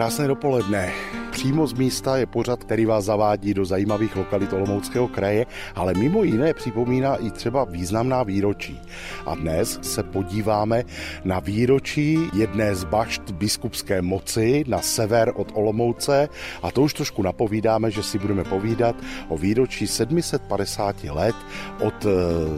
[0.00, 1.19] Krásné dopoledne.
[1.30, 6.24] Přímo z místa je pořad, který vás zavádí do zajímavých lokalit Olomouckého kraje, ale mimo
[6.24, 8.80] jiné připomíná i třeba významná výročí.
[9.26, 10.84] A dnes se podíváme
[11.24, 16.28] na výročí jedné z bašt biskupské moci na sever od Olomouce
[16.62, 18.96] a to už trošku napovídáme, že si budeme povídat
[19.28, 21.36] o výročí 750 let
[21.80, 22.08] od e,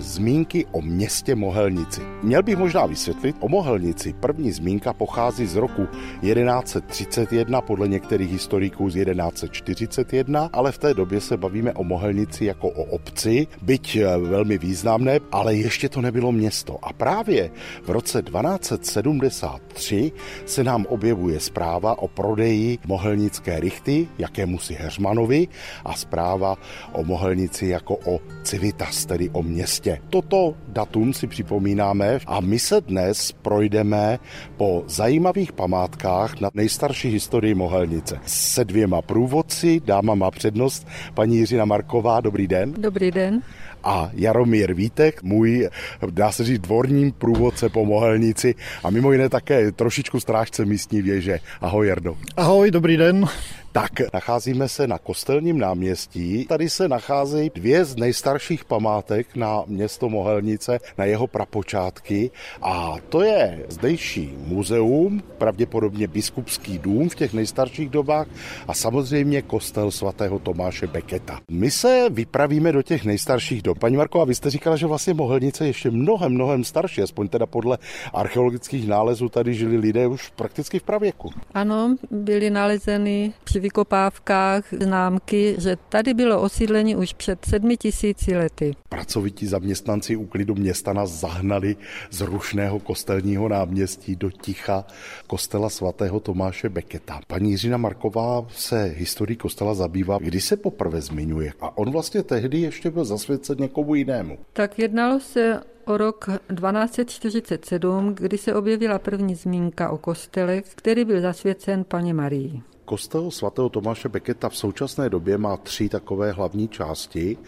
[0.01, 2.01] zmínky o městě Mohelnici.
[2.23, 5.89] Měl bych možná vysvětlit, o Mohelnici první zmínka pochází z roku
[6.21, 12.45] 1131 podle některých historiků historiků z 1141, ale v té době se bavíme o Mohelnici
[12.45, 16.79] jako o obci, byť eh, velmi významné, ale ještě to nebylo město.
[16.83, 17.51] A právě
[17.83, 20.13] v roce 1273
[20.47, 25.49] se nám objevuje zpráva o prodeji mohelnické rychty jakému si Heřmanovi
[25.85, 26.57] a zpráva
[26.93, 29.99] o Mohelnici jako o civitas, tedy o městě.
[30.11, 34.19] Toto datum si připomínáme a my se dnes projdeme
[34.57, 38.21] po zajímavých památkách na nejstarší historii Mohelnice
[38.53, 39.81] se dvěma průvodci.
[39.85, 42.75] Dáma má přednost, paní Jiřina Marková, dobrý den.
[42.79, 43.43] Dobrý den.
[43.85, 45.69] A Jaromír Vítek, můj,
[46.11, 51.41] dá se říct, dvorním průvodce po Mohelnici a mimo jiné také trošičku strážce místní věže.
[51.61, 52.17] Ahoj, Jardo.
[52.37, 53.27] Ahoj, dobrý den.
[53.73, 56.47] Tak, nacházíme se na Kostelním náměstí.
[56.47, 62.31] Tady se nacházejí dvě z nejstarších památek na město Mohelnice, na jeho prapočátky.
[62.63, 68.27] A to je zdejší muzeum, pravděpodobně biskupský dům v těch nejstarších dobách
[68.69, 71.41] a samozřejmě kostel svatého Tomáše Beketa.
[71.51, 73.79] My se vypravíme do těch nejstarších dob.
[73.79, 77.29] Paní Marko, a vy jste říkala, že vlastně Mohelnice je ještě mnohem, mnohem starší, aspoň
[77.29, 77.79] teda podle
[78.13, 81.31] archeologických nálezů tady žili lidé už prakticky v pravěku.
[81.55, 88.75] Ano, byly nalezeny při vykopávkách známky, že tady bylo osídlení už před sedmi tisíci lety.
[88.89, 91.77] Pracovití zaměstnanci úklidu města nás zahnali
[92.11, 94.85] z rušného kostelního náměstí do ticha
[95.27, 97.21] kostela svatého Tomáše Beketa.
[97.27, 101.53] Paní Jiřina Marková se historií kostela zabývá, kdy se poprvé zmiňuje.
[101.61, 104.39] A on vlastně tehdy ještě byl zasvěcen někomu jinému.
[104.53, 111.21] Tak jednalo se o rok 1247, kdy se objevila první zmínka o kostele, který byl
[111.21, 112.63] zasvěcen paně Marii.
[112.85, 117.39] Kostel svatého Tomáše Beketa v současné době má tři takové hlavní části.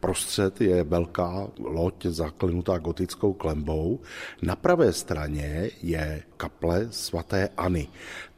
[0.00, 4.00] Prostřed je velká loď zaklenutá gotickou klembou.
[4.42, 7.88] Na pravé straně je kaple svatéAny.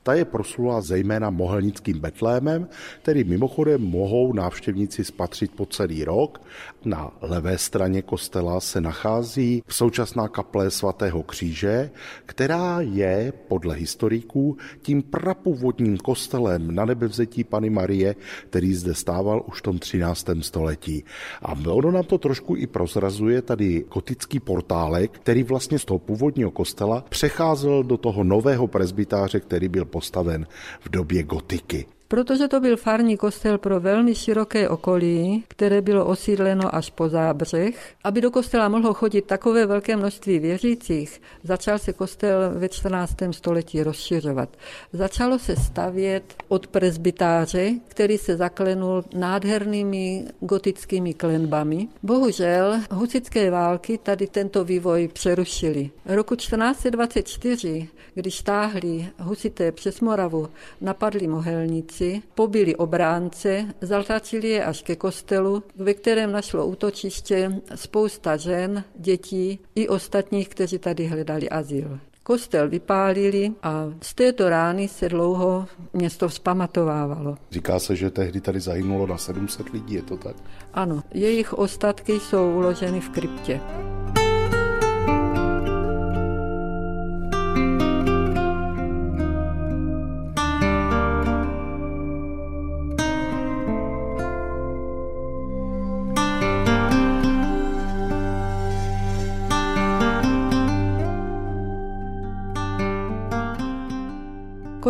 [0.02, 2.68] Ta je proslula zejména mohelnickým betlémem,
[3.02, 6.42] který mimochodem mohou návštěvníci spatřit po celý rok.
[6.84, 11.90] Na levé straně kostela se nachází současná kaple svatého kříže,
[12.26, 18.14] která je podle historiků tím prapůvodním kostelem na nebevzetí Pany Marie,
[18.50, 20.26] který zde stával už v tom 13.
[20.40, 21.04] století.
[21.42, 26.50] A ono nám to trošku i prozrazuje tady gotický portálek, který vlastně z toho původního
[26.50, 30.46] kostela přecházel do toho nového prezbytáře, který byl postaven
[30.80, 31.86] v době gotiky.
[32.12, 37.74] Protože to byl farní kostel pro velmi široké okolí, které bylo osídleno až po zábřeh,
[38.04, 43.14] aby do kostela mohlo chodit takové velké množství věřících, začal se kostel ve 14.
[43.30, 44.48] století rozšiřovat.
[44.92, 51.88] Začalo se stavět od prezbytáře, který se zaklenul nádhernými gotickými klenbami.
[52.02, 55.90] Bohužel husické války tady tento vývoj přerušily.
[56.06, 60.48] Roku 1424, když stáhli husité přes Moravu,
[60.80, 68.36] napadli mohelníci, Němci pobili obránce, zatlačili je až ke kostelu, ve kterém našlo útočiště spousta
[68.36, 71.98] žen, dětí i ostatních, kteří tady hledali azyl.
[72.22, 77.36] Kostel vypálili a z této rány se dlouho město vzpamatovávalo.
[77.50, 80.36] Říká se, že tehdy tady zahynulo na 700 lidí, je to tak?
[80.74, 83.60] Ano, jejich ostatky jsou uloženy v kryptě.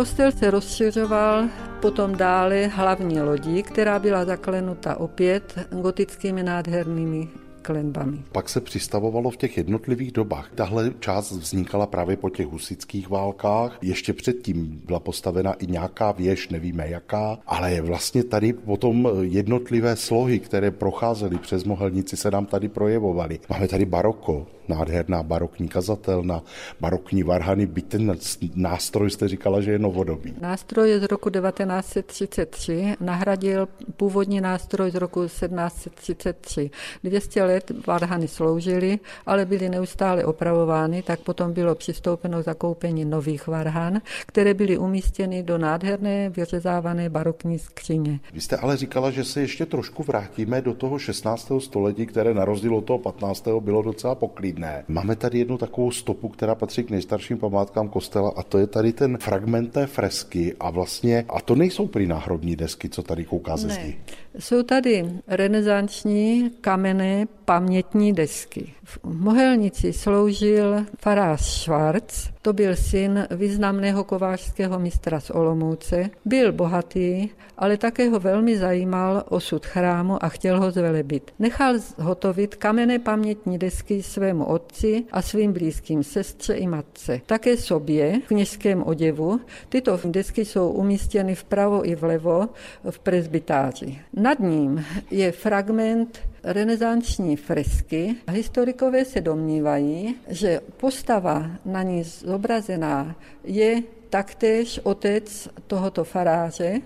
[0.03, 1.49] Kostel se rozšiřoval
[1.81, 7.27] potom dále hlavní lodí, která byla zaklenuta opět gotickými nádhernými
[7.61, 8.17] klenbami.
[8.31, 10.49] Pak se přistavovalo v těch jednotlivých dobách.
[10.55, 13.77] Tahle část vznikala právě po těch husických válkách.
[13.81, 20.39] Ještě předtím byla postavena i nějaká věž, nevíme jaká, ale vlastně tady potom jednotlivé slohy,
[20.39, 23.39] které procházely přes Mohelnici, se nám tady projevovaly.
[23.49, 26.41] Máme tady baroko, nádherná barokní kazatelna,
[26.79, 28.17] barokní varhany, byť ten
[28.55, 30.33] nástroj jste říkala, že je novodobý.
[30.41, 33.67] Nástroj je z roku 1933, nahradil
[33.97, 36.69] původní nástroj z roku 1733.
[37.03, 43.47] 200 let varhany sloužily, ale byly neustále opravovány, tak potom bylo přistoupeno k zakoupení nových
[43.47, 48.19] varhan, které byly umístěny do nádherné vyřezávané barokní skříně.
[48.33, 51.51] Vy jste ale říkala, že se ještě trošku vrátíme do toho 16.
[51.59, 53.47] století, které na rozdíl od toho 15.
[53.59, 54.15] bylo docela
[54.53, 54.83] poklidné.
[54.87, 58.93] Máme tady jednu takovou stopu, která patří k nejstarším památkám kostela a to je tady
[58.93, 63.57] ten fragment té fresky a vlastně, a to nejsou prý náhrobní desky, co tady kouká
[63.57, 63.99] ze zdi.
[64.39, 68.73] Jsou tady renesanční kamenné pamětní desky.
[68.83, 76.09] V Mohelnici sloužil farář Schwarz, to byl syn významného kovářského mistra z Olomouce.
[76.25, 81.31] Byl bohatý, ale také ho velmi zajímal osud chrámu a chtěl ho zvelebit.
[81.39, 87.21] Nechal zhotovit kamenné pamětní desky svému otci a svým blízkým sestře i matce.
[87.25, 89.39] Také sobě v kněžském oděvu.
[89.69, 92.49] Tyto desky jsou umístěny vpravo i vlevo
[92.89, 93.99] v presbytáři.
[94.13, 98.15] Nad ním je fragment renesanční fresky.
[98.31, 106.81] Historikové se domnívají, že postava na ní zobrazená je taktéž otec tohoto faráře,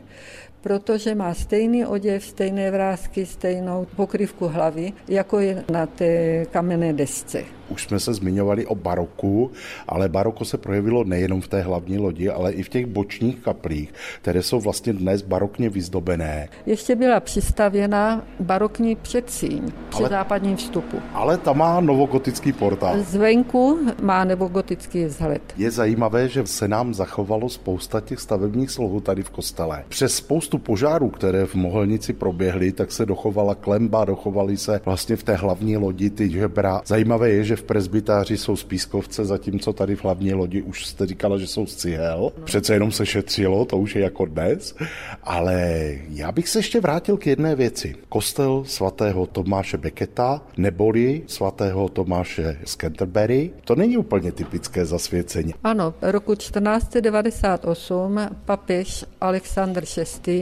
[0.62, 7.44] protože má stejný oděv, stejné vrázky, stejnou pokrývku hlavy, jako je na té kamenné desce.
[7.70, 9.52] Už jsme se zmiňovali o baroku,
[9.88, 13.94] ale baroko se projevilo nejenom v té hlavní lodi, ale i v těch bočních kaplích,
[14.22, 16.50] které jsou vlastně dnes barokně vyzdobené.
[16.66, 20.98] Ještě byla přistavěna barokní předsíň při ale, západním vstupu.
[21.14, 23.00] Ale ta má novogotický portál.
[23.00, 25.42] Zvenku má novogotický vzhled.
[25.58, 29.84] Je zajímavé, že se nám zachovalo spousta těch stavebních slohů tady v kostele.
[29.88, 35.24] Přes spoustu požárů, které v Mohelnici proběhly, tak se dochovala klemba, dochovaly se vlastně v
[35.24, 36.82] té hlavní lodi ty žebra.
[36.86, 41.06] Zajímavé je, že v presbytáři jsou z pískovce, zatímco tady v hlavní lodi už jste
[41.06, 42.32] říkala, že jsou z cihel.
[42.44, 44.76] Přece jenom se šetřilo, to už je jako dnes.
[45.24, 47.96] Ale já bych se ještě vrátil k jedné věci.
[48.10, 53.52] Kostel svatého Tomáše Beketa neboli svatého Tomáše z Canterbury.
[53.64, 55.54] To není úplně typické zasvěcení.
[55.64, 59.84] Ano, roku 1498 papež Alexandr
[60.28, 60.37] VI.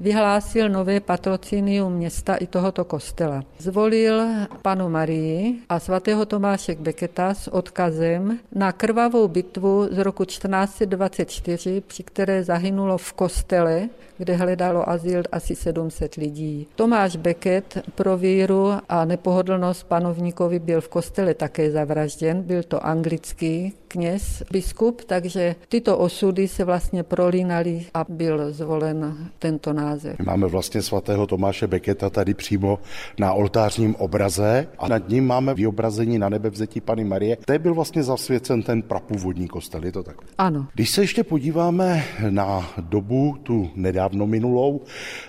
[0.00, 3.44] Vyhlásil nové patrocinium města i tohoto kostela.
[3.58, 4.22] Zvolil
[4.62, 12.02] panu Marii a svatého Tomáše Beketa s odkazem na krvavou bitvu z roku 1424, při
[12.02, 16.66] které zahynulo v kostele, kde hledalo azyl asi 700 lidí.
[16.74, 23.72] Tomáš Beket pro víru a nepohodlnost panovníkovi byl v kostele také zavražděn, byl to anglický
[23.88, 30.18] kněz, biskup, takže tyto osudy se vlastně prolínaly a byl zvolen tento název.
[30.18, 32.78] Máme vlastně svatého Tomáše Beketa tady přímo
[33.18, 37.36] na oltářním obraze a nad ním máme vyobrazení na nebe vzetí Pany Marie.
[37.36, 40.16] To byl vlastně zasvěcen ten prapůvodní kostel, je to tak?
[40.38, 40.66] Ano.
[40.74, 44.80] Když se ještě podíváme na dobu tu nedávno minulou,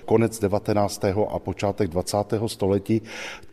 [0.06, 1.06] konec 19.
[1.30, 2.18] a počátek 20.
[2.48, 3.02] století,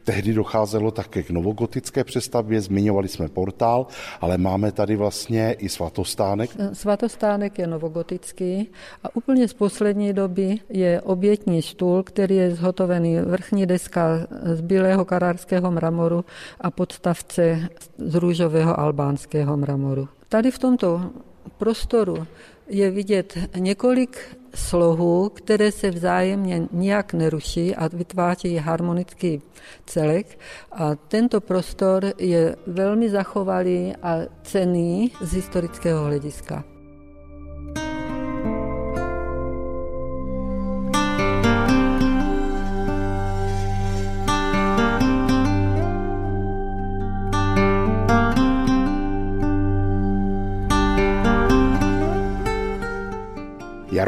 [0.06, 3.86] Tehdy docházelo také k novogotické přestavbě, zmiňovali jsme portál,
[4.20, 6.50] ale máme tady vlastně i svatostánek.
[6.72, 8.68] Svatostánek je novogotický
[9.04, 15.04] a úplně z poslední doby je obětní stůl, který je zhotovený vrchní deska z bílého
[15.04, 16.24] karárského mramoru
[16.60, 17.68] a podstavce
[17.98, 20.08] z růžového albánského mramoru.
[20.28, 21.10] Tady v tomto
[21.58, 22.26] prostoru
[22.68, 24.18] je vidět několik
[24.56, 29.42] slohů, které se vzájemně nijak neruší a vytváří harmonický
[29.86, 30.38] celek.
[30.72, 36.75] A tento prostor je velmi zachovalý a cený z historického hlediska.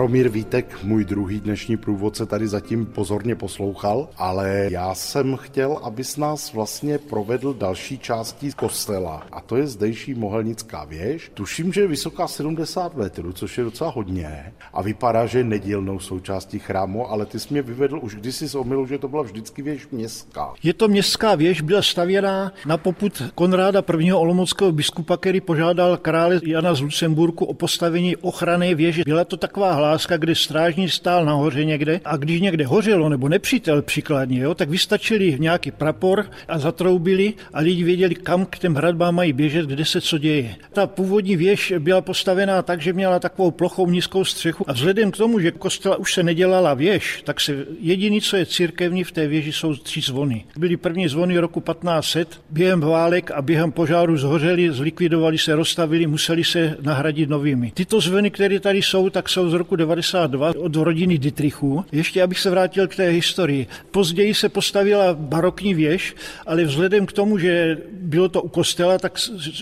[0.09, 6.17] Jaromír Vítek, můj druhý dnešní průvodce, tady zatím pozorně poslouchal, ale já jsem chtěl, abys
[6.17, 9.27] nás vlastně provedl další částí kostela.
[9.33, 11.31] A to je zdejší Mohelnická věž.
[11.35, 14.53] Tuším, že je vysoká 70 metrů, což je docela hodně.
[14.73, 18.55] A vypadá, že je nedílnou součástí chrámu, ale ty jsi mě vyvedl už kdysi z
[18.55, 20.53] omilu, že to byla vždycky věž městská.
[20.63, 24.13] Je to městská věž, byla stavěná na poput Konráda I.
[24.13, 29.03] olomouckého biskupa, který požádal krále Jana z Lucemburku o postavení ochrany věže.
[29.07, 33.83] Byla to taková hláska, kde strážní stál nahoře někde a když někde hořelo nebo nepřítel
[33.83, 39.15] příkladně, jo, tak vystačili nějaký prapor a zatroubili a lidi věděli, kam k těm hradbám
[39.15, 40.57] mají běžet, kde se co děje.
[40.73, 45.17] Ta původní věž byla postavená tak, že měla takovou plochou nízkou střechu a vzhledem k
[45.17, 49.27] tomu, že kostela už se nedělala věž, tak se jediný, co je církevní v té
[49.27, 50.45] věži, jsou tři zvony.
[50.57, 56.45] Byly první zvony roku 1500, během válek a během požáru zhořeli, zlikvidovali se, rozstavili, museli
[56.45, 57.73] se nahradit novými.
[57.75, 61.85] Tyto zvony, které tady jsou, tak jsou z roku 92 od rodiny Dietrichů.
[61.93, 63.67] Ještě abych se vrátil k té historii.
[63.91, 66.15] Později se postavila barokní věž,
[66.47, 69.19] ale vzhledem k tomu, že bylo to u kostela, tak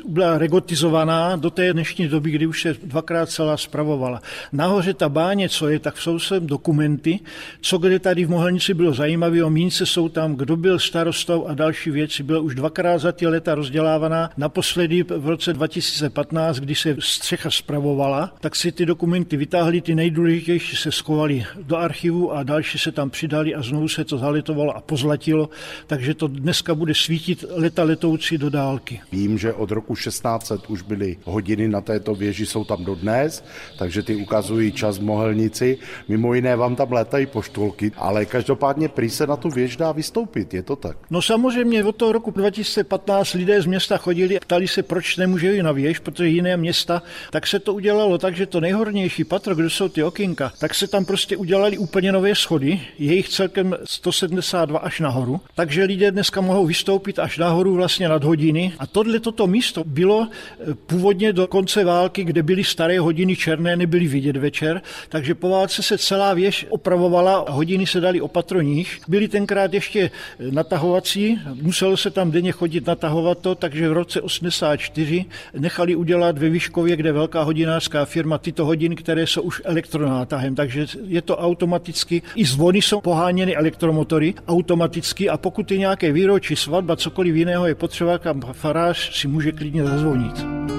[0.09, 4.23] byla regotizovaná do té dnešní doby, kdy už se dvakrát celá spravovala.
[4.53, 7.21] Nahoře ta báně, co je, tak jsou sem dokumenty,
[7.61, 11.55] co kde tady v Mohelnici bylo zajímavé, o mínce jsou tam, kdo byl starostou a
[11.55, 12.23] další věci.
[12.23, 14.31] Byla už dvakrát za ty leta rozdělávaná.
[14.37, 20.77] Naposledy v roce 2015, kdy se střecha spravovala, tak si ty dokumenty vytáhli, ty nejdůležitější
[20.77, 24.81] se schovali do archivu a další se tam přidali a znovu se to zaletovalo a
[24.81, 25.49] pozlatilo,
[25.87, 29.01] takže to dneska bude svítit leta letoucí do dálky.
[29.13, 33.45] Vím, že od roku 1600 už byly hodiny na této věži, jsou tam dodnes,
[33.79, 35.79] takže ty ukazují čas v Mohelnici.
[36.09, 40.55] Mimo jiné vám tam létají poštulky, ale každopádně prý se na tu věž dá vystoupit,
[40.55, 40.97] je to tak?
[41.11, 45.55] No samozřejmě od toho roku 2015 lidé z města chodili a ptali se, proč nemůže
[45.55, 49.55] jít na věž, protože jiné města, tak se to udělalo tak, že to nejhornější patro,
[49.55, 53.77] kde jsou ty okénka, tak se tam prostě udělali úplně nové schody, je jich celkem
[53.85, 58.73] 172 až nahoru, takže lidé dneska mohou vystoupit až nahoru vlastně nad hodiny.
[58.79, 63.77] A tohle toto místo bylo eh, původně do konce války, kde byly staré hodiny černé,
[63.77, 69.01] nebyly vidět večer, takže po válce se celá věž opravovala hodiny se dali opatroních.
[69.09, 70.11] Byly tenkrát ještě eh,
[70.51, 75.25] natahovací, muselo se tam denně chodit natahovat to, takže v roce 84
[75.59, 80.87] nechali udělat ve Výškově, kde velká hodinářská firma, tyto hodiny, které jsou už elektronátahem, takže
[81.07, 82.23] je to automaticky.
[82.35, 87.75] I zvony jsou poháněny elektromotory automaticky a pokud je nějaké výročí, svatba, cokoliv jiného je
[87.75, 90.76] potřeba, kam farář si může klidně zazvonit.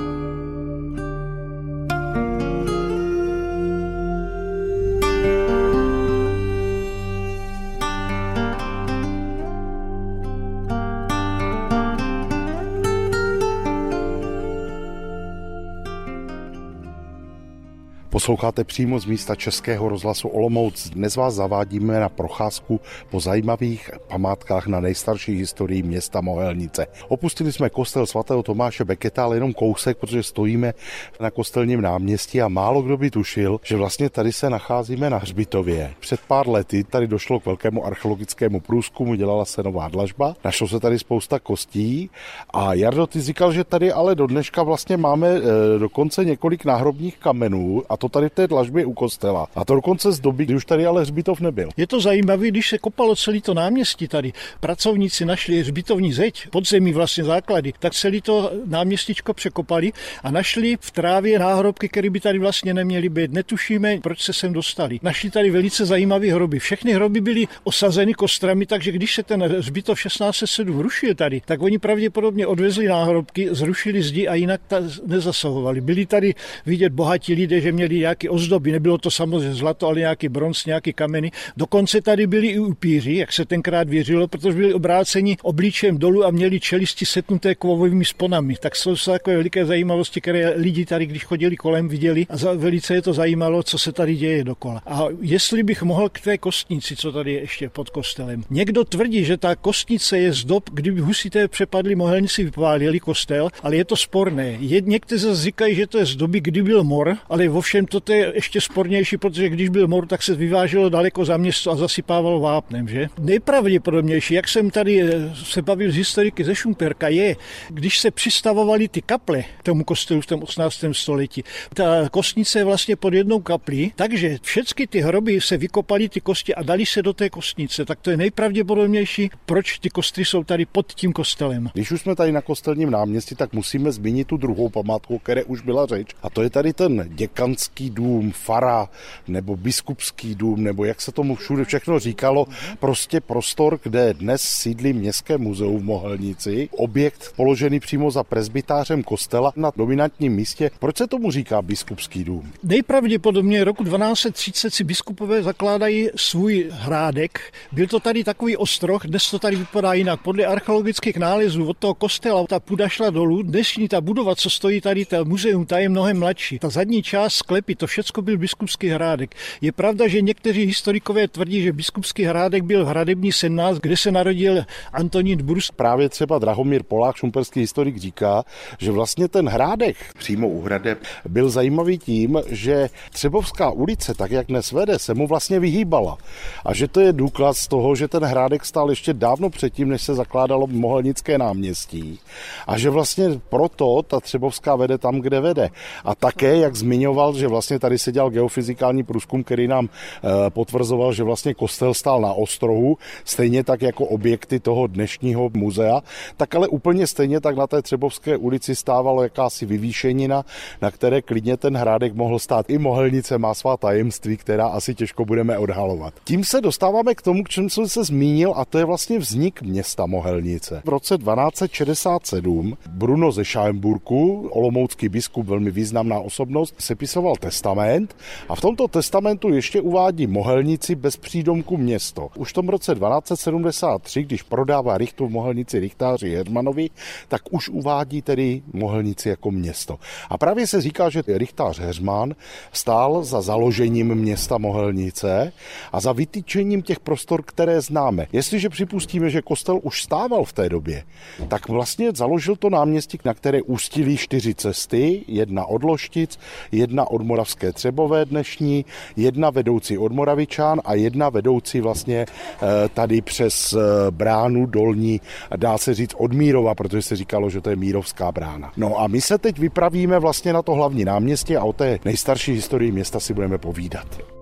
[18.28, 20.90] Posloucháte přímo z místa Českého rozhlasu Olomouc.
[20.90, 26.88] Dnes vás zavádíme na procházku po zajímavých památkách na nejstarší historii města Mohelnice.
[27.08, 30.74] Opustili jsme kostel svatého Tomáše Beketa, ale jenom kousek, protože stojíme
[31.20, 35.94] na kostelním náměstí a málo kdo by tušil, že vlastně tady se nacházíme na hřbitově.
[36.00, 40.80] Před pár lety tady došlo k velkému archeologickému průzkumu, dělala se nová dlažba, našlo se
[40.80, 42.10] tady spousta kostí
[42.50, 45.42] a Jardo, ty říkal, že tady ale do dneška vlastně máme e,
[45.80, 49.48] dokonce několik náhrobních kamenů a to tady v té dlažbě u kostela.
[49.56, 51.70] A to dokonce z doby, kdy už tady ale hřbitov nebyl.
[51.78, 56.94] Je to zajímavé, když se kopalo celý to náměstí tady, pracovníci našli hřbitovní zeď, podzemí
[56.94, 59.92] vlastně základy, tak celý to náměstíčko překopali
[60.24, 63.32] a našli v trávě náhrobky, které by tady vlastně neměly být.
[63.32, 65.00] Netušíme, proč se sem dostali.
[65.04, 66.60] Našli tady velice zajímavé hroby.
[66.60, 71.80] Všechny hroby byly osazeny kostrami, takže když se ten hřbitov 1607 rušil tady, tak oni
[71.80, 75.82] pravděpodobně odvezli náhrobky, zrušili zdi a jinak ta nezasahovali.
[75.82, 80.30] Byli tady vidět bohatí lidé, že měli nějaké ozdoby, nebylo to samozřejmě zlato, ale nějaký
[80.30, 81.32] bronz, nějaké kameny.
[81.58, 86.32] Dokonce tady byli i upíři, jak se tenkrát věřilo, protože byli obráceni obličem dolů a
[86.32, 88.56] měli čelisti setnuté kovovými sponami.
[88.60, 92.54] Tak jsou to takové veliké zajímavosti, které lidi tady, když chodili kolem, viděli a za,
[92.54, 94.82] velice je to zajímalo, co se tady děje dokola.
[94.86, 98.44] A jestli bych mohl k té kostnici, co tady je ještě pod kostelem.
[98.50, 103.76] Někdo tvrdí, že ta kostnice je z dob, kdyby husité přepadli mohelníci vypálili kostel, ale
[103.76, 104.58] je to sporné.
[104.60, 108.14] Je, někteří říkají, že to je z doby, kdy byl mor, ale vo všem toto
[108.14, 112.40] je ještě spornější, protože když byl mor, tak se vyváželo daleko za město a zasypávalo
[112.40, 113.08] vápnem, že?
[113.20, 117.36] Nejpravděpodobnější, jak jsem tady eh, se bavil z historiky ze Šumperka, je,
[117.70, 120.84] když se přistavovaly ty kaple k tomu kostelu v tom 18.
[120.92, 121.44] století.
[121.74, 126.56] Ta kostnice je vlastně pod jednou kaplí, takže všechny ty hroby se vykopaly ty kosti
[126.56, 127.86] a dali se do té kostnice.
[127.86, 131.70] Tak to je nejpravděpodobnější, proč ty kostry jsou tady pod tím kostelem.
[131.74, 135.62] Když už jsme tady na kostelním náměstí, tak musíme zmínit tu druhou památku, které už
[135.62, 136.14] byla řeč.
[136.24, 138.90] A to je tady ten děkanský dům, fara
[139.28, 142.48] nebo biskupský dům, nebo jak se tomu všude všechno říkalo,
[142.80, 149.54] prostě prostor, kde dnes sídlí Městské muzeum v Mohelnici, objekt položený přímo za presbytářem kostela
[149.56, 150.72] na dominantním místě.
[150.80, 152.52] Proč se tomu říká biskupský dům?
[152.64, 157.40] Nejpravděpodobně roku 1230 si biskupové zakládají svůj hrádek.
[157.72, 160.22] Byl to tady takový ostroh, dnes to tady vypadá jinak.
[160.22, 163.42] Podle archeologických nálezů od toho kostela ta půda šla dolů.
[163.42, 166.60] Dnešní ta budova, co stojí tady, ta muzeum, ta je mnohem mladší.
[166.60, 169.36] Ta zadní část skle sklepy, to všechno byl biskupský hrádek.
[169.62, 174.12] Je pravda, že někteří historikové tvrdí, že biskupský hrádek byl v hradební 17, kde se
[174.12, 175.72] narodil Antonín Brus.
[175.72, 178.44] Právě třeba Drahomír Polák, šumperský historik, říká,
[178.80, 184.48] že vlastně ten hrádek přímo u hradeb byl zajímavý tím, že Třebovská ulice, tak jak
[184.48, 186.18] dnes vede, se mu vlastně vyhýbala.
[186.66, 190.16] A že to je důkaz toho, že ten hrádek stál ještě dávno předtím, než se
[190.16, 192.20] zakládalo Mohelnické náměstí.
[192.68, 195.70] A že vlastně proto ta Třebovská vede tam, kde vede.
[196.06, 201.14] A také, jak zmiňoval, že vlastně tady se dělal geofyzikální průzkum, který nám eh, potvrzoval,
[201.14, 206.02] že vlastně kostel stál na ostrohu, stejně tak jako objekty toho dnešního muzea,
[206.38, 210.46] tak ale úplně stejně tak na té Třebovské ulici stávalo jakási vyvýšenina,
[210.82, 212.70] na které klidně ten hrádek mohl stát.
[212.70, 216.14] I Mohelnice má svá tajemství, která asi těžko budeme odhalovat.
[216.24, 219.62] Tím se dostáváme k tomu, k čemu jsem se zmínil, a to je vlastně vznik
[219.62, 220.82] města Mohelnice.
[220.86, 228.16] V roce 1267 Bruno ze Schaemburku, olomoucký biskup, velmi významná osobnost, sepisoval testament
[228.50, 232.30] a v tomto testamentu ještě uvádí Mohelnici bez přídomku město.
[232.36, 236.90] Už v tom roce 1273, když prodává Richtu v Mohelnici Richtáři Hermanovi,
[237.28, 240.00] tak už uvádí tedy Mohelnici jako město.
[240.30, 242.36] A právě se říká, že Richtář Heřman
[242.72, 245.54] stál za založením města Mohelnice
[245.92, 248.28] a za vytýčením těch prostor, které známe.
[248.34, 251.04] Jestliže připustíme, že kostel už stával v té době,
[251.48, 256.40] tak vlastně založil to náměstí, na které ústily čtyři cesty, jedna od Loštic,
[256.72, 263.22] jedna od Moravské Třebové dnešní, jedna vedoucí od Moravičán a jedna vedoucí vlastně eh, tady
[263.22, 265.22] přes eh, bránu dolní,
[265.56, 268.72] dá se říct od Mírova, protože se říkalo, že to je Mírovská brána.
[268.78, 272.54] No a my se teď vypravíme vlastně na to hlavní náměstí a o té nejstarší
[272.54, 274.37] historii města si budeme povídat.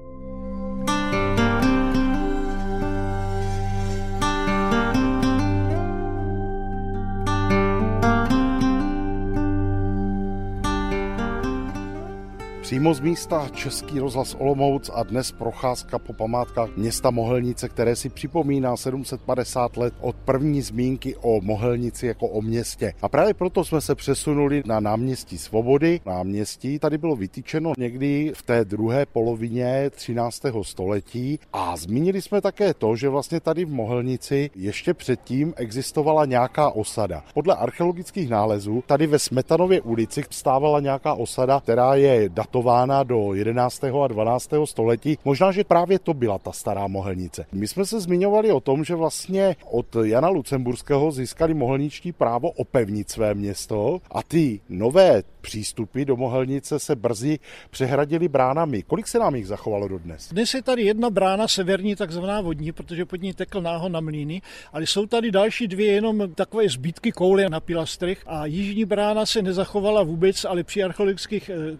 [12.75, 18.09] Přímo z místa Český rozhlas Olomouc a dnes procházka po památkách města Mohelnice, které si
[18.09, 22.93] připomíná 750 let od první zmínky o Mohelnici jako o městě.
[23.01, 25.99] A právě proto jsme se přesunuli na náměstí Svobody.
[26.05, 30.41] Náměstí tady bylo vytýčeno někdy v té druhé polovině 13.
[30.61, 36.69] století a zmínili jsme také to, že vlastně tady v Mohelnici ještě předtím existovala nějaká
[36.69, 37.23] osada.
[37.33, 43.33] Podle archeologických nálezů tady ve Smetanově ulici stávala nějaká osada, která je datována datována do
[43.33, 43.83] 11.
[43.83, 44.49] a 12.
[44.65, 45.17] století.
[45.25, 47.45] Možná, že právě to byla ta stará mohelnice.
[47.51, 53.09] My jsme se zmiňovali o tom, že vlastně od Jana Lucemburského získali mohelničtí právo opevnit
[53.09, 58.83] své město a ty nové přístupy do Mohelnice se brzy přehradily bránami.
[58.83, 60.29] Kolik se nám jich zachovalo dodnes?
[60.29, 64.41] Dnes je tady jedna brána severní, takzvaná vodní, protože pod ní tekl náho na mlíny,
[64.73, 69.41] ale jsou tady další dvě jenom takové zbytky koule na pilastrech a jižní brána se
[69.41, 71.77] nezachovala vůbec, ale při archeologických eh,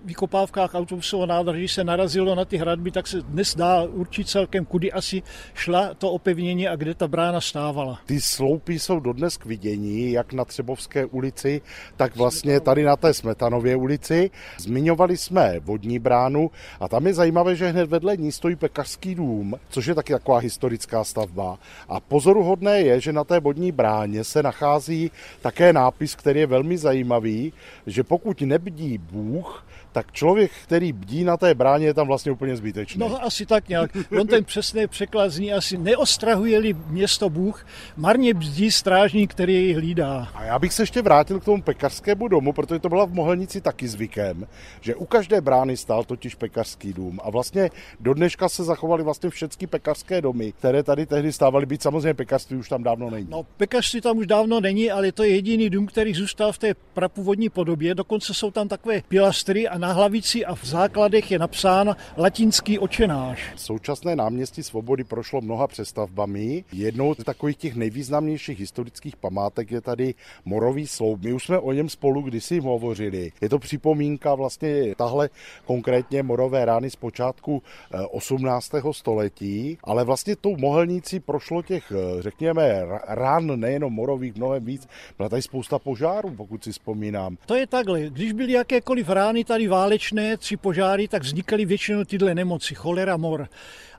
[0.65, 4.91] vykopávkách autobusového nádraží se narazilo na ty hradby, tak se dnes dá určit celkem, kudy
[4.91, 5.23] asi
[5.54, 7.99] šla to opevnění a kde ta brána stávala.
[8.06, 11.62] Ty sloupy jsou dodnes k vidění, jak na Třebovské ulici,
[11.95, 14.32] tak vlastně tady na té Smetano Janověje ulici.
[14.58, 19.56] Zmiňovali jsme vodní bránu a tam je zajímavé, že hned vedle ní stojí pekařský dům,
[19.69, 21.60] což je taky taková historická stavba.
[21.89, 26.78] A pozoruhodné je, že na té vodní bráně se nachází také nápis, který je velmi
[26.78, 27.54] zajímavý,
[27.88, 32.55] že pokud nebdí Bůh, tak člověk, který bdí na té bráně, je tam vlastně úplně
[32.55, 32.99] zbytečný.
[32.99, 33.91] No asi tak nějak.
[34.19, 37.65] On ten přesný překlad zní asi neostrahuje-li město Bůh,
[37.97, 40.27] marně bdí strážník, který jej hlídá.
[40.34, 43.62] A já bych se ještě vrátil k tomu pekařskému domu, protože to byla v Mohelnici
[43.62, 44.47] taky zvykem,
[44.81, 47.19] že u každé brány stál totiž pekařský dům.
[47.23, 51.81] A vlastně do dneška se zachovaly vlastně všechny pekařské domy, které tady tehdy stávaly, být
[51.81, 53.27] samozřejmě pekařství už tam dávno není.
[53.29, 56.73] No, pekařství tam už dávno není, ale to je jediný dům, který zůstal v té
[56.93, 57.95] prapůvodní podobě.
[57.95, 63.54] Dokonce jsou tam takové pilastry a na hlavici a v základech je napsán latinský očenáš.
[63.56, 66.63] Současné náměstí Svobody prošlo mnoha přestavbami.
[66.71, 70.13] Jednou z takových těch nejvýznamnějších historických památek je tady
[70.45, 71.24] Morový sloup.
[71.24, 73.32] My už jsme o něm spolu kdysi hovořili.
[73.41, 75.30] Je to připomínka vlastně tahle
[75.65, 77.63] konkrétně morové rány z počátku
[78.12, 78.89] 18.
[78.89, 84.88] Eh, století, ale vlastně tou mohelnicí prošlo těch, eh, řekněme, rán nejenom morových mnohem víc.
[85.17, 87.38] Byla tady spousta požárů, pokud si vzpomínám.
[87.45, 88.02] To je takhle.
[88.02, 93.47] Když byly jakékoliv rány tady válečné, tři požáry, tak vznikaly většinou tyhle nemoci, cholera, mor.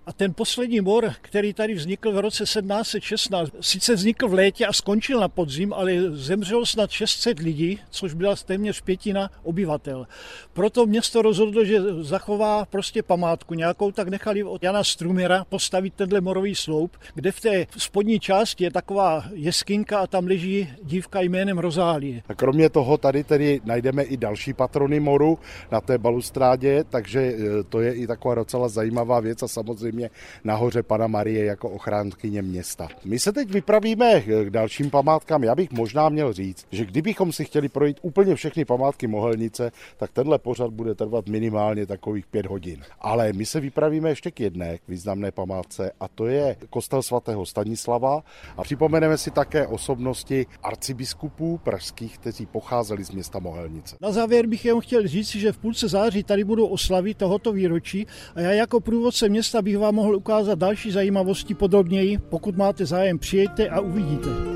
[0.06, 4.72] A ten poslední mor, který tady vznikl v roce 1716, sice vznikl v létě a
[4.72, 10.06] skončil na podzim, ale zemřelo snad 600 lidí, což byla téměř pětina obyvatel.
[10.52, 16.20] Proto město rozhodlo, že zachová prostě památku nějakou, tak nechali od Jana Strumera postavit tenhle
[16.20, 21.58] morový sloup, kde v té spodní části je taková jeskinka a tam leží dívka jménem
[21.58, 22.22] Rozálie.
[22.28, 25.38] A kromě toho tady tedy najdeme i další patrony moru
[25.70, 29.95] na té balustrádě, takže e, to je i taková docela zajímavá věc a samozřejmě
[30.44, 32.88] nahoře Pana Marie jako ochránkyně města.
[33.04, 35.44] My se teď vypravíme k dalším památkám.
[35.44, 40.12] Já bych možná měl říct, že kdybychom si chtěli projít úplně všechny památky Mohelnice, tak
[40.12, 42.82] tenhle pořad bude trvat minimálně takových pět hodin.
[43.00, 47.46] Ale my se vypravíme ještě k jedné k významné památce a to je kostel svatého
[47.46, 48.22] Stanislava
[48.56, 53.96] a připomeneme si také osobnosti arcibiskupů pražských, kteří pocházeli z města Mohelnice.
[54.00, 58.06] Na závěr bych jen chtěl říct, že v půlce září tady budou oslavy tohoto výročí
[58.34, 62.18] a já jako průvodce města bych vám mohl ukázat další zajímavosti podrobněji.
[62.18, 64.55] Pokud máte zájem, přijďte a uvidíte.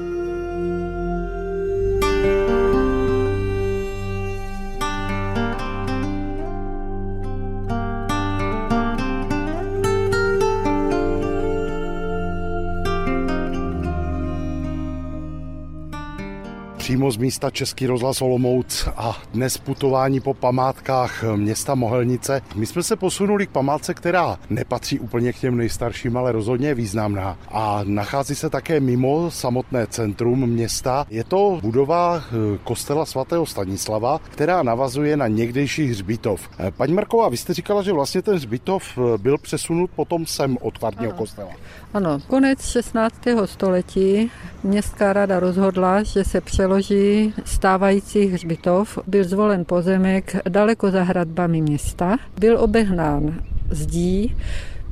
[17.10, 22.42] Přímo z místa Český rozhlas Olomouc a dnes putování po památkách města Mohelnice.
[22.54, 26.74] My jsme se posunuli k památce, která nepatří úplně k těm nejstarším, ale rozhodně je
[26.74, 31.06] významná a nachází se také mimo samotné centrum města.
[31.10, 36.48] Je to budova eh, kostela svatého Stanislava, která navazuje na někdejší hřbitov.
[36.58, 40.58] Eh, paní Marková, vy jste říkala, že vlastně ten hřbitov eh, byl přesunut potom sem
[40.60, 41.50] od farního kostela.
[41.94, 43.14] Ano, konec 16.
[43.44, 44.30] století
[44.62, 46.99] městská rada rozhodla, že se přeloží
[47.44, 48.98] stávající hřbitov.
[49.06, 52.16] Byl zvolen pozemek daleko za hradbami města.
[52.40, 54.36] Byl obehnán zdí,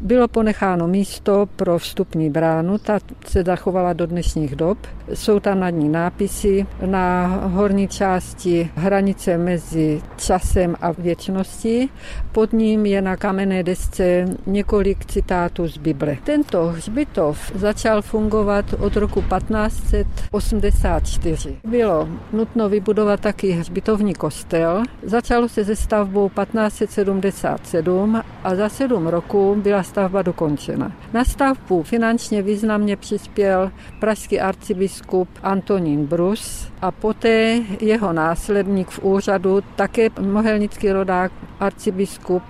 [0.01, 4.79] bylo ponecháno místo pro vstupní bránu, ta se zachovala do dnešních dob.
[5.15, 6.67] Jsou tam nad ní nápisy.
[6.87, 11.91] Na horní části hranice mezi časem a věčností.
[12.33, 16.17] Pod ním je na kamenné desce několik citátů z Bible.
[16.25, 21.57] Tento hřbitov začal fungovat od roku 1584.
[21.65, 24.83] Bylo nutno vybudovat taky hřbitovní kostel.
[25.03, 30.93] Začalo se ze stavbou 1577 a za sedm roků byla stavba dokončena.
[31.13, 34.98] Na stavbu finančně významně přispěl pražský arcibiskup
[35.43, 42.43] Antonín Brus a poté jeho následník v úřadu, také mohelnický rodák arcibiskup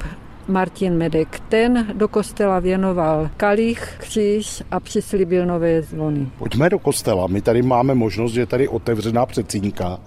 [0.49, 1.41] Martin Medek.
[1.49, 6.29] Ten do kostela věnoval kalich, kříž a přislíbil nové zvony.
[6.39, 7.27] Pojďme do kostela.
[7.27, 9.99] My tady máme možnost, že je tady otevřená předsínka,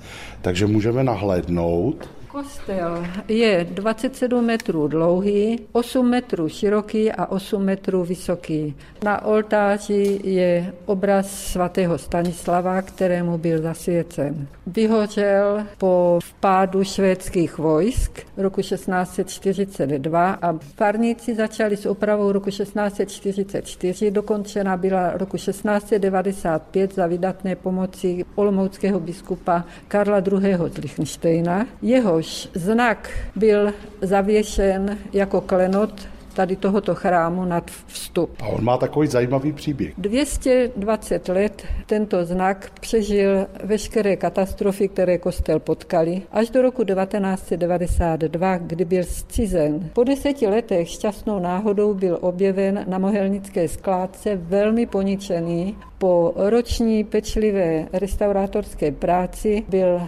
[0.42, 2.21] takže můžeme nahlédnout.
[2.32, 8.76] Kostel je 27 metrů dlouhý, 8 metrů široký a 8 metrů vysoký.
[9.04, 14.48] Na oltáři je obraz svatého Stanislava, kterému byl zasvěcen.
[14.68, 24.12] Vyhořel po vpádu švédských vojsk roku 1642 a farníci začali s opravou roku 1644.
[24.12, 30.58] Dokončena byla roku 1695 za vydatné pomoci olomouckého biskupa Karla II.
[30.74, 31.68] z Lichtensteina.
[31.82, 38.30] Jeho jehož znak byl zavěšen jako klenot tady tohoto chrámu nad vstup.
[38.42, 39.94] A on má takový zajímavý příběh.
[39.98, 48.86] 220 let tento znak přežil veškeré katastrofy, které kostel potkali, až do roku 1992, kdy
[48.86, 49.90] byl zcizen.
[49.94, 55.76] Po deseti letech šťastnou náhodou byl objeven na mohelnické skládce velmi poničený.
[55.98, 60.02] Po roční pečlivé restaurátorské práci byl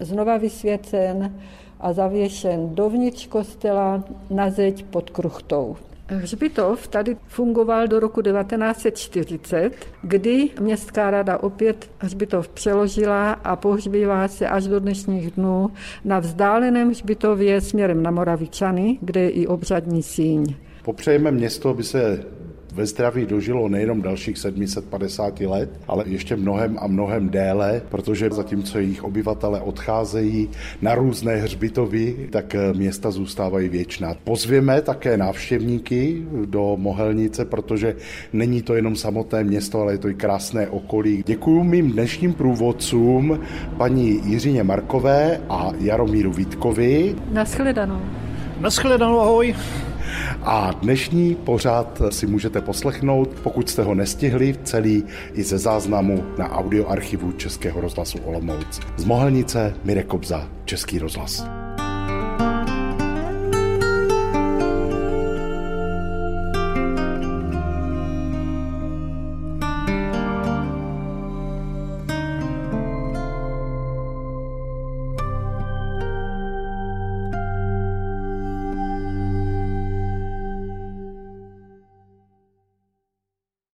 [0.00, 1.34] znova vysvěcen
[1.80, 5.76] a zavěšen dovnitř kostela na zeď pod kruchtou.
[6.06, 9.70] Hřbitov tady fungoval do roku 1940,
[10.02, 15.70] kdy městská rada opět hřbitov přeložila a pohřbívá se až do dnešních dnů
[16.04, 20.54] na vzdáleném hřbitově směrem na Moravičany, kde je i obřadní síň.
[20.82, 22.24] Popřejeme město, aby se
[22.72, 28.78] ve zdraví dožilo nejenom dalších 750 let, ale ještě mnohem a mnohem déle, protože zatímco
[28.78, 30.50] jejich obyvatele odcházejí
[30.82, 34.14] na různé hřbitovy, tak eh, města zůstávají věčná.
[34.24, 37.96] Pozvěme také návštěvníky do Mohelnice, protože
[38.32, 41.22] není to jenom samotné město, ale je to i krásné okolí.
[41.26, 43.40] Děkuji mým dnešním průvodcům,
[43.76, 47.14] paní Jiřině Markové a Jaromíru Vítkovi.
[47.32, 48.00] Naschledanou.
[48.60, 49.54] Naschledanou, ahoj.
[50.42, 56.50] A dnešní pořád si můžete poslechnout, pokud jste ho nestihli, celý i ze záznamu na
[56.50, 58.80] audioarchivu Českého rozhlasu Olomouc.
[58.96, 61.59] Z Mohelnice Mirek Kobza, Český rozhlas.